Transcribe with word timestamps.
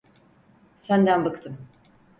Senden 0.77 1.25
bıktım. 1.25 1.57